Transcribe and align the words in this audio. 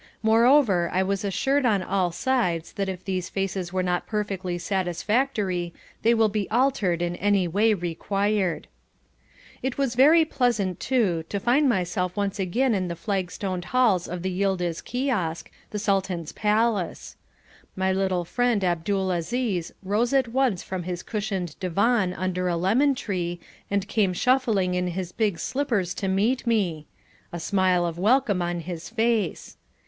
Moreover 0.23 0.89
I 0.91 1.03
was 1.03 1.23
assured 1.23 1.63
on 1.63 1.83
all 1.83 2.11
sides 2.11 2.73
that 2.73 2.89
if 2.89 3.05
these 3.05 3.29
faces 3.29 3.69
are 3.71 3.83
not 3.83 4.07
perfectly 4.07 4.57
satisfactory, 4.57 5.75
they 6.01 6.15
will 6.15 6.27
be 6.27 6.49
altered 6.49 7.03
in 7.03 7.15
any 7.17 7.47
way 7.47 7.75
required. 7.75 8.67
It 9.61 9.77
was 9.77 9.93
very 9.93 10.25
pleasant, 10.25 10.79
too, 10.79 11.23
to 11.29 11.39
find 11.39 11.69
myself 11.69 12.17
once 12.17 12.39
again 12.39 12.73
in 12.73 12.87
the 12.87 12.95
flagstoned 12.95 13.65
halls 13.65 14.07
of 14.07 14.23
the 14.23 14.31
Yildiz 14.31 14.83
Kiosk, 14.83 15.51
the 15.69 15.77
Sultan's 15.77 16.31
palace. 16.31 17.15
My 17.75 17.91
little 17.93 18.25
friend 18.25 18.63
Abdul 18.63 19.11
Aziz 19.11 19.71
rose 19.83 20.13
at 20.13 20.29
once 20.29 20.63
from 20.63 20.81
his 20.81 21.03
cushioned 21.03 21.55
divan 21.59 22.11
under 22.15 22.47
a 22.47 22.57
lemon 22.57 22.95
tree 22.95 23.39
and 23.69 23.87
came 23.87 24.13
shuffling 24.13 24.73
in 24.73 24.87
his 24.87 25.11
big 25.11 25.37
slippers 25.37 25.93
to 25.93 26.07
meet 26.07 26.47
me, 26.47 26.87
a 27.31 27.39
smile 27.39 27.85
of 27.85 27.99
welcome 27.99 28.41
on 28.41 28.61
his 28.61 28.89
face. 28.89 29.57